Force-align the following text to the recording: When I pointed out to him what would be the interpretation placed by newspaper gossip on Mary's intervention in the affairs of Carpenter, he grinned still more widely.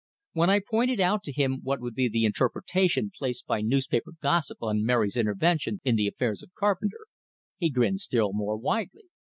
When 0.33 0.49
I 0.49 0.61
pointed 0.67 0.99
out 0.99 1.21
to 1.25 1.31
him 1.31 1.59
what 1.61 1.79
would 1.79 1.93
be 1.93 2.09
the 2.09 2.25
interpretation 2.25 3.11
placed 3.15 3.45
by 3.45 3.61
newspaper 3.61 4.13
gossip 4.19 4.57
on 4.63 4.83
Mary's 4.83 5.15
intervention 5.15 5.79
in 5.83 5.95
the 5.95 6.07
affairs 6.07 6.41
of 6.41 6.55
Carpenter, 6.55 7.05
he 7.59 7.69
grinned 7.69 7.99
still 7.99 8.33
more 8.33 8.57
widely. 8.57 9.03